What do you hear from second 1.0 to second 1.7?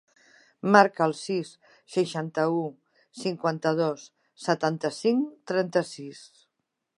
el sis,